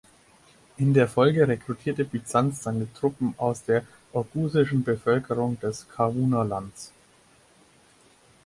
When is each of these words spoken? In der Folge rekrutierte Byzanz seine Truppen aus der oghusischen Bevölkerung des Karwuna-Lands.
In 0.77 0.95
der 0.95 1.07
Folge 1.07 1.47
rekrutierte 1.47 2.05
Byzanz 2.05 2.63
seine 2.63 2.91
Truppen 2.91 3.35
aus 3.37 3.63
der 3.65 3.83
oghusischen 4.13 4.83
Bevölkerung 4.83 5.59
des 5.59 5.87
Karwuna-Lands. 5.95 6.91